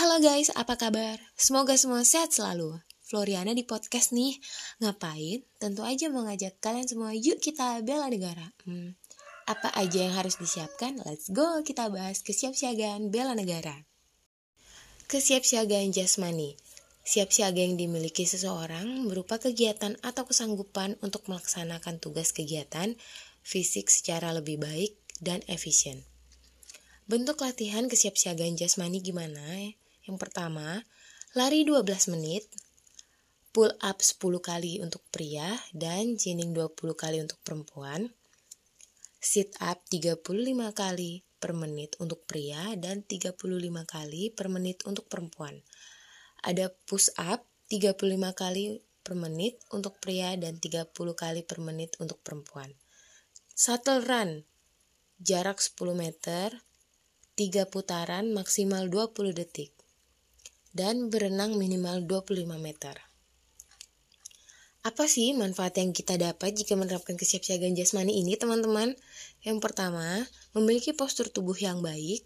[0.00, 1.20] Halo guys, apa kabar?
[1.36, 2.72] Semoga semua sehat selalu.
[3.04, 4.32] Floriana di podcast nih.
[4.80, 5.44] Ngapain?
[5.60, 8.48] Tentu aja mau ngajak kalian semua yuk kita bela negara.
[8.64, 8.96] Hmm,
[9.44, 10.96] apa aja yang harus disiapkan?
[11.04, 13.76] Let's go kita bahas kesiapsiagaan bela negara.
[15.04, 16.56] Kesiapsiagaan jasmani.
[17.04, 22.96] Siap siaga yang dimiliki seseorang berupa kegiatan atau kesanggupan untuk melaksanakan tugas kegiatan
[23.44, 26.08] fisik secara lebih baik dan efisien.
[27.04, 29.76] Bentuk latihan kesiapsiagaan jasmani gimana?
[30.10, 30.82] Yang pertama,
[31.38, 32.50] lari 12 menit,
[33.54, 38.10] pull up 10 kali untuk pria dan jinning 20 kali untuk perempuan.
[39.22, 40.26] Sit up 35
[40.74, 43.38] kali per menit untuk pria dan 35
[43.86, 45.62] kali per menit untuk perempuan.
[46.42, 52.18] Ada push up 35 kali per menit untuk pria dan 30 kali per menit untuk
[52.26, 52.74] perempuan.
[53.54, 54.42] Shuttle run
[55.22, 56.58] jarak 10 meter
[57.38, 59.79] 3 putaran maksimal 20 detik,
[60.70, 62.96] dan berenang minimal 25 meter.
[64.80, 68.96] Apa sih manfaat yang kita dapat jika menerapkan kesiapsiagaan jasmani ini, teman-teman?
[69.44, 70.24] Yang pertama,
[70.56, 72.24] memiliki postur tubuh yang baik.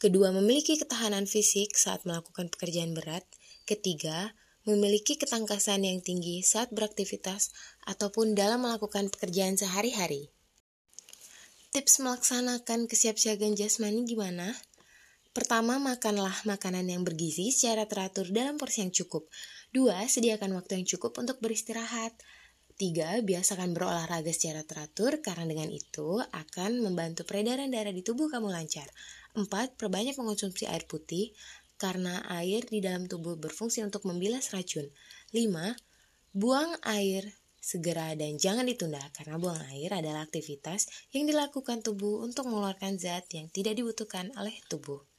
[0.00, 3.28] Kedua, memiliki ketahanan fisik saat melakukan pekerjaan berat.
[3.68, 4.32] Ketiga,
[4.64, 7.52] memiliki ketangkasan yang tinggi saat beraktivitas
[7.84, 10.32] ataupun dalam melakukan pekerjaan sehari-hari.
[11.76, 14.56] Tips melaksanakan kesiapsiagaan jasmani gimana?
[15.32, 19.32] Pertama, makanlah makanan yang bergizi secara teratur dalam porsi yang cukup.
[19.72, 22.12] Dua, sediakan waktu yang cukup untuk beristirahat.
[22.76, 28.52] Tiga, biasakan berolahraga secara teratur karena dengan itu akan membantu peredaran darah di tubuh kamu
[28.52, 28.84] lancar.
[29.32, 31.32] Empat, perbanyak mengonsumsi air putih
[31.80, 34.84] karena air di dalam tubuh berfungsi untuk membilas racun.
[35.32, 35.72] Lima,
[36.36, 37.24] buang air
[37.56, 43.30] segera dan jangan ditunda karena buang air adalah aktivitas yang dilakukan tubuh untuk mengeluarkan zat
[43.32, 45.11] yang tidak dibutuhkan oleh tubuh.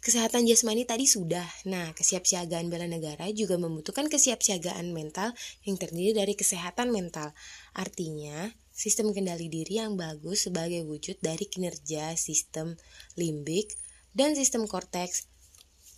[0.00, 1.44] Kesehatan jasmani tadi sudah.
[1.68, 5.36] Nah, kesiapsiagaan bela negara juga membutuhkan kesiapsiagaan mental
[5.68, 7.36] yang terdiri dari kesehatan mental.
[7.76, 12.80] Artinya, sistem kendali diri yang bagus sebagai wujud dari kinerja sistem
[13.20, 13.76] limbik
[14.16, 15.28] dan sistem korteks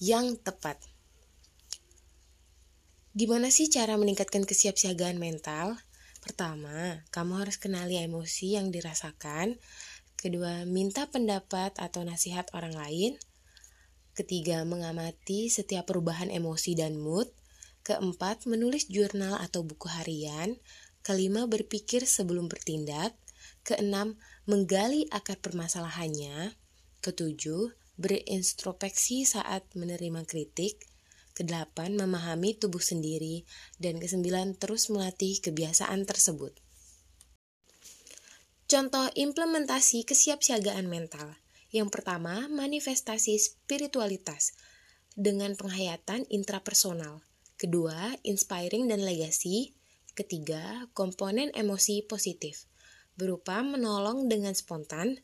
[0.02, 0.82] yang tepat.
[3.14, 5.78] Gimana sih cara meningkatkan kesiapsiagaan mental?
[6.18, 9.62] Pertama, kamu harus kenali emosi yang dirasakan.
[10.18, 13.14] Kedua, minta pendapat atau nasihat orang lain.
[14.12, 17.32] Ketiga, mengamati setiap perubahan emosi dan mood.
[17.80, 20.60] Keempat, menulis jurnal atau buku harian.
[21.00, 23.16] Kelima, berpikir sebelum bertindak.
[23.64, 26.52] Keenam, menggali akar permasalahannya.
[27.00, 30.84] Ketujuh, berintrospeksi saat menerima kritik.
[31.32, 33.48] Kedelapan, memahami tubuh sendiri.
[33.80, 36.52] Dan kesembilan, terus melatih kebiasaan tersebut.
[38.68, 41.41] Contoh implementasi kesiapsiagaan mental.
[41.72, 44.52] Yang pertama, manifestasi spiritualitas
[45.16, 47.24] dengan penghayatan intrapersonal.
[47.56, 49.72] Kedua, inspiring dan legasi.
[50.12, 52.68] Ketiga, komponen emosi positif
[53.16, 55.20] berupa menolong dengan spontan.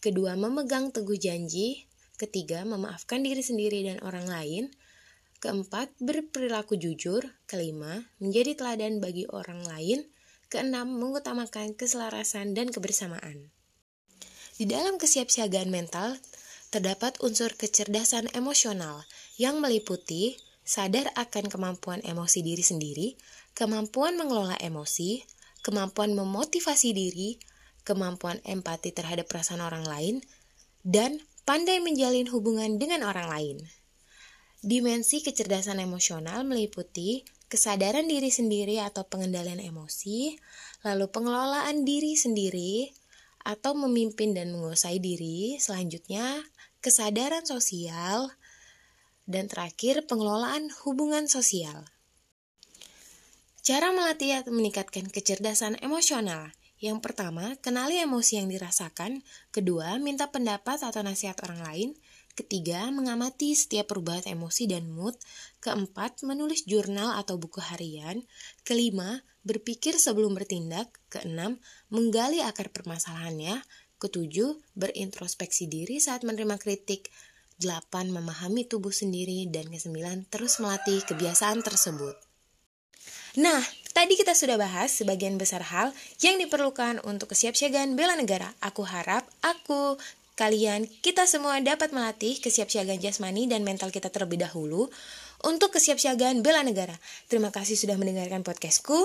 [0.00, 1.84] Kedua, memegang teguh janji.
[2.16, 4.64] Ketiga, memaafkan diri sendiri dan orang lain.
[5.40, 7.28] Keempat, berperilaku jujur.
[7.44, 10.08] Kelima, menjadi teladan bagi orang lain.
[10.48, 13.52] Keenam, mengutamakan keselarasan dan kebersamaan.
[14.60, 16.20] Di dalam kesiapsiagaan mental,
[16.68, 19.08] terdapat unsur kecerdasan emosional
[19.40, 20.36] yang meliputi
[20.68, 23.16] sadar akan kemampuan emosi diri sendiri,
[23.56, 25.24] kemampuan mengelola emosi,
[25.64, 27.40] kemampuan memotivasi diri,
[27.88, 30.20] kemampuan empati terhadap perasaan orang lain,
[30.84, 33.56] dan pandai menjalin hubungan dengan orang lain.
[34.60, 40.36] Dimensi kecerdasan emosional meliputi kesadaran diri sendiri atau pengendalian emosi,
[40.84, 42.99] lalu pengelolaan diri sendiri
[43.44, 46.44] atau memimpin dan menguasai diri, selanjutnya
[46.80, 48.32] kesadaran sosial,
[49.30, 51.86] dan terakhir pengelolaan hubungan sosial.
[53.60, 56.50] Cara melatih atau meningkatkan kecerdasan emosional.
[56.80, 59.20] Yang pertama, kenali emosi yang dirasakan.
[59.52, 61.88] Kedua, minta pendapat atau nasihat orang lain.
[62.40, 65.12] Ketiga, mengamati setiap perubahan emosi dan mood.
[65.60, 68.24] Keempat, menulis jurnal atau buku harian.
[68.64, 70.88] Kelima, berpikir sebelum bertindak.
[71.12, 71.60] Keenam,
[71.92, 73.60] menggali akar permasalahannya.
[74.00, 77.12] Ketujuh, berintrospeksi diri saat menerima kritik.
[77.60, 79.44] Delapan, memahami tubuh sendiri.
[79.52, 82.16] Dan kesembilan, terus melatih kebiasaan tersebut.
[83.36, 83.62] Nah,
[83.92, 88.50] tadi kita sudah bahas sebagian besar hal yang diperlukan untuk kesiapsiagaan bela negara.
[88.64, 90.00] Aku harap aku
[90.40, 94.88] kalian, kita semua dapat melatih kesiapsiagaan jasmani dan mental kita terlebih dahulu
[95.44, 96.96] untuk kesiapsiagaan bela negara.
[97.28, 99.04] Terima kasih sudah mendengarkan podcastku.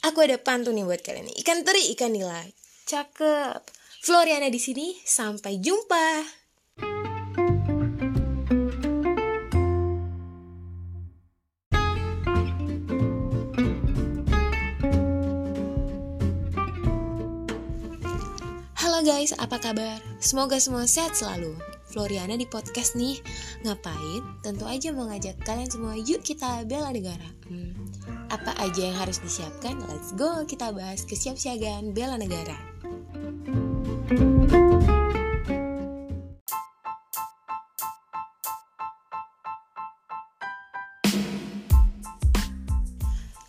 [0.00, 1.28] Aku ada pantun nih buat kalian.
[1.44, 2.40] Ikan teri, ikan nila.
[2.88, 3.60] Cakep.
[4.00, 4.96] Floriana di sini.
[5.04, 6.39] Sampai jumpa.
[19.20, 20.00] Guys, apa kabar?
[20.16, 21.52] Semoga semua sehat selalu.
[21.92, 23.20] Floriana di podcast nih.
[23.68, 24.24] Ngapain?
[24.40, 27.28] Tentu aja mau ngajak kalian semua yuk kita bela negara.
[27.44, 27.76] Hmm,
[28.32, 29.76] apa aja yang harus disiapkan?
[29.92, 32.56] Let's go kita bahas kesiapsiagaan bela negara.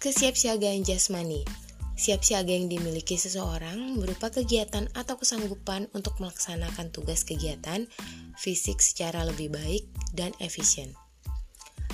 [0.04, 1.61] Kesiapsiagaan jasmani
[2.02, 7.86] Siap siaga yang dimiliki seseorang berupa kegiatan atau kesanggupan untuk melaksanakan tugas kegiatan
[8.42, 10.98] fisik secara lebih baik dan efisien.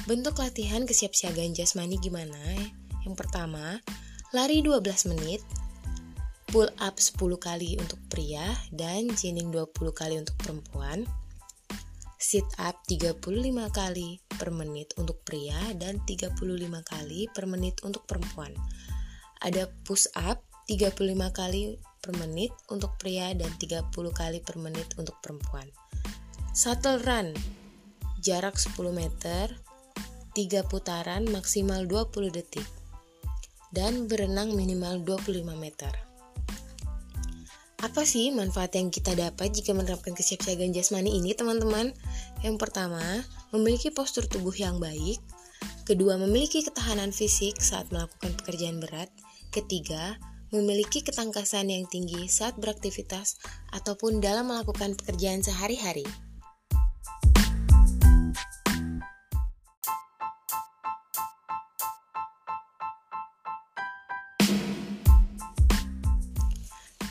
[0.07, 2.39] Bentuk latihan kesiapsiagaan jasmani gimana?
[3.04, 3.83] Yang pertama,
[4.31, 5.44] lari 12 menit,
[6.56, 11.03] pull up 10 kali untuk pria dan jinning 20 kali untuk perempuan,
[12.15, 13.19] sit up 35
[13.75, 16.39] kali per menit untuk pria dan 35
[16.88, 18.56] kali per menit untuk perempuan
[19.44, 25.16] ada push up 35 kali per menit untuk pria dan 30 kali per menit untuk
[25.24, 25.68] perempuan.
[26.57, 27.31] Shuttle run
[28.22, 29.54] jarak 10 meter,
[30.36, 32.66] 3 putaran maksimal 20 detik.
[33.68, 35.92] Dan berenang minimal 25 meter.
[37.78, 41.94] Apa sih manfaat yang kita dapat jika menerapkan kesiapsiagaan jasmani ini, teman-teman?
[42.42, 43.04] Yang pertama,
[43.54, 45.22] memiliki postur tubuh yang baik.
[45.86, 49.13] Kedua, memiliki ketahanan fisik saat melakukan pekerjaan berat.
[49.48, 50.20] Ketiga,
[50.52, 53.40] memiliki ketangkasan yang tinggi saat beraktivitas
[53.72, 56.08] ataupun dalam melakukan pekerjaan sehari-hari.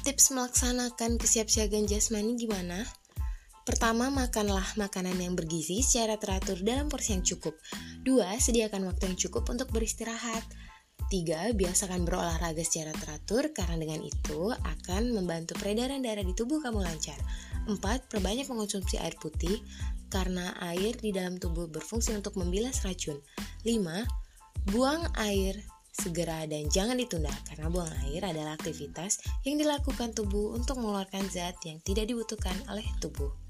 [0.06, 2.86] Tips melaksanakan kesiapsiagaan jasmani gimana?
[3.66, 7.58] Pertama, makanlah makanan yang bergizi secara teratur dalam porsi yang cukup.
[8.06, 10.46] Dua, sediakan waktu yang cukup untuk beristirahat.
[11.06, 16.82] Tiga, biasakan berolahraga secara teratur karena dengan itu akan membantu peredaran darah di tubuh kamu
[16.82, 17.14] lancar.
[17.70, 19.62] Empat, perbanyak mengonsumsi air putih
[20.10, 23.22] karena air di dalam tubuh berfungsi untuk membilas racun.
[23.62, 24.02] Lima,
[24.74, 25.62] buang air
[25.94, 31.54] segera dan jangan ditunda karena buang air adalah aktivitas yang dilakukan tubuh untuk mengeluarkan zat
[31.62, 33.45] yang tidak dibutuhkan oleh tubuh.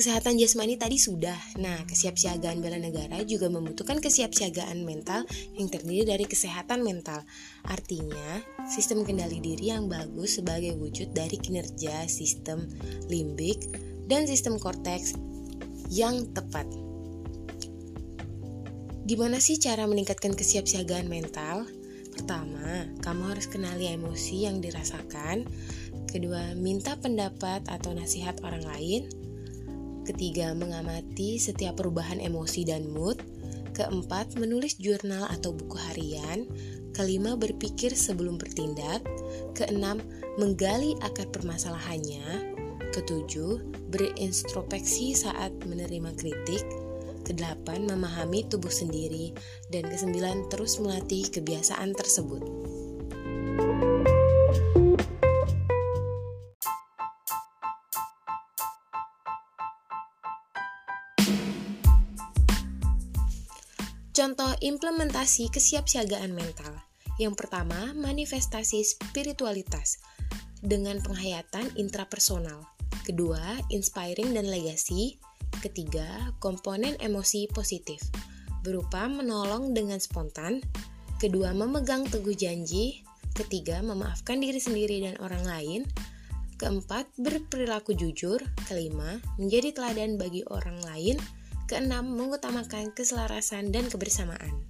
[0.00, 1.36] Kesehatan jasmani tadi sudah.
[1.60, 5.28] Nah, kesiapsiagaan bela negara juga membutuhkan kesiapsiagaan mental
[5.60, 7.20] yang terdiri dari kesehatan mental.
[7.68, 12.64] Artinya, sistem kendali diri yang bagus sebagai wujud dari kinerja sistem
[13.12, 13.60] limbik
[14.08, 15.20] dan sistem korteks
[15.92, 16.64] yang tepat.
[19.04, 21.68] Gimana sih cara meningkatkan kesiapsiagaan mental?
[22.16, 25.44] Pertama, kamu harus kenali emosi yang dirasakan.
[26.08, 29.19] Kedua, minta pendapat atau nasihat orang lain.
[30.04, 33.20] Ketiga, mengamati setiap perubahan emosi dan mood.
[33.76, 36.48] Keempat, menulis jurnal atau buku harian.
[36.96, 39.04] Kelima, berpikir sebelum bertindak.
[39.54, 40.02] Keenam,
[40.40, 42.56] menggali akar permasalahannya.
[42.90, 43.62] Ketujuh,
[43.92, 46.64] berintrospeksi saat menerima kritik.
[47.22, 49.30] Kedelapan, memahami tubuh sendiri.
[49.70, 52.42] Dan kesembilan, terus melatih kebiasaan tersebut.
[64.60, 66.76] Implementasi kesiapsiagaan mental.
[67.20, 70.00] Yang pertama, manifestasi spiritualitas
[70.60, 72.64] dengan penghayatan intrapersonal.
[73.04, 75.16] Kedua, inspiring dan legasi.
[75.60, 78.00] Ketiga, komponen emosi positif
[78.60, 80.60] berupa menolong dengan spontan.
[81.20, 83.04] Kedua, memegang teguh janji.
[83.36, 85.80] Ketiga, memaafkan diri sendiri dan orang lain.
[86.60, 88.40] Keempat, berperilaku jujur.
[88.68, 91.16] Kelima, menjadi teladan bagi orang lain.
[91.70, 94.66] Keenam, mengutamakan keselarasan dan kebersamaan.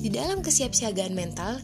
[0.00, 1.60] Di dalam kesiapsiagaan mental,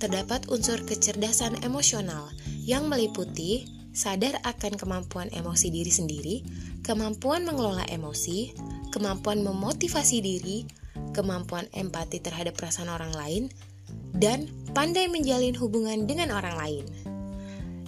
[0.00, 2.32] terdapat unsur kecerdasan emosional
[2.64, 6.36] yang meliputi sadar akan kemampuan emosi diri sendiri,
[6.80, 8.56] kemampuan mengelola emosi,
[8.96, 10.64] kemampuan memotivasi diri,
[11.12, 13.44] kemampuan empati terhadap perasaan orang lain,
[14.16, 16.86] dan pandai menjalin hubungan dengan orang lain.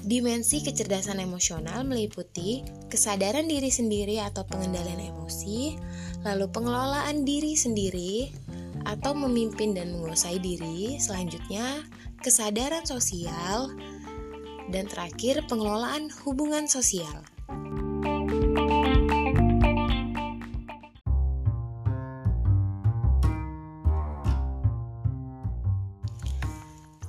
[0.07, 5.75] Dimensi kecerdasan emosional meliputi kesadaran diri sendiri atau pengendalian emosi,
[6.23, 8.31] lalu pengelolaan diri sendiri
[8.87, 11.83] atau memimpin dan menguasai diri, selanjutnya
[12.23, 13.75] kesadaran sosial,
[14.71, 17.27] dan terakhir pengelolaan hubungan sosial.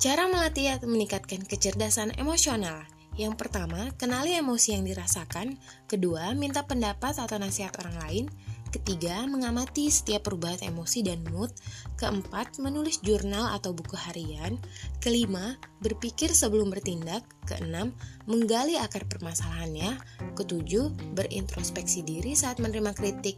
[0.08, 2.88] Cara melatih atau meningkatkan kecerdasan emosional.
[3.20, 5.60] Yang pertama, kenali emosi yang dirasakan.
[5.84, 8.26] Kedua, minta pendapat atau nasihat orang lain.
[8.72, 11.52] Ketiga, mengamati setiap perubahan emosi dan mood.
[12.00, 14.56] Keempat, menulis jurnal atau buku harian.
[15.04, 17.28] Kelima, berpikir sebelum bertindak.
[17.44, 17.92] Keenam,
[18.32, 19.92] menggali akar permasalahannya.
[20.40, 23.36] Ketujuh, berintrospeksi diri saat menerima kritik.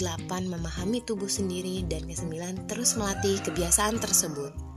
[0.00, 1.84] Delapan, memahami tubuh sendiri.
[1.84, 4.67] Dan kesembilan, terus melatih kebiasaan tersebut.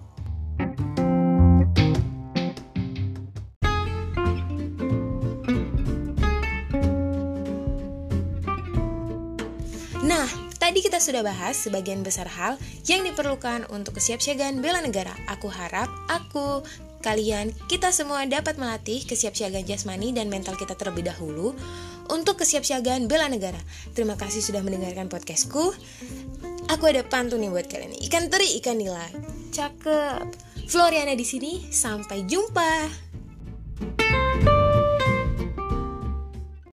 [11.02, 15.12] Sudah bahas sebagian besar hal yang diperlukan untuk kesiapsiagaan bela negara.
[15.26, 16.62] Aku harap aku,
[17.02, 21.58] kalian, kita semua dapat melatih kesiapsiagaan jasmani dan mental kita terlebih dahulu
[22.14, 23.58] untuk kesiapsiagaan bela negara.
[23.98, 25.74] Terima kasih sudah mendengarkan podcastku.
[26.70, 27.98] Aku ada pantun nih buat kalian.
[28.08, 29.04] Ikan teri, ikan nila.
[29.52, 30.24] Cakep.
[30.72, 31.68] Floriana di sini.
[31.68, 33.11] Sampai jumpa.